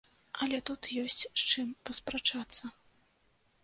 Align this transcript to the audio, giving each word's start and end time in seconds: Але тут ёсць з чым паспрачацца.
Але 0.45 0.57
тут 0.69 0.89
ёсць 1.03 1.19
з 1.19 1.45
чым 1.53 1.67
паспрачацца. 1.89 2.77